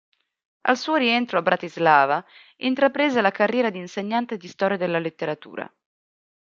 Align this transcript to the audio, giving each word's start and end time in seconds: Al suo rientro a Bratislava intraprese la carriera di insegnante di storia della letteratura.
Al 0.61 0.77
suo 0.79 0.95
rientro 0.95 1.37
a 1.37 1.43
Bratislava 1.43 2.25
intraprese 2.57 3.21
la 3.21 3.29
carriera 3.29 3.69
di 3.69 3.77
insegnante 3.77 4.35
di 4.35 4.47
storia 4.47 4.75
della 4.75 4.97
letteratura. 4.97 5.71